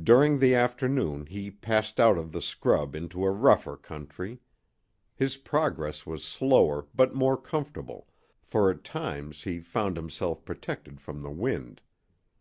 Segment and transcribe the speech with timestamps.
[0.00, 4.38] During the afternoon he passed out of the scrub into a rougher country.
[5.16, 8.06] His progress was slower, but more comfortable,
[8.44, 11.80] for at times he found himself protected from the wind.